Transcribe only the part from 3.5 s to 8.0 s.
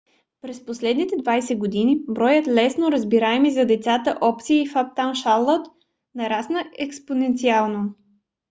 за децата опции в uptown charlotte нарасна експоненциално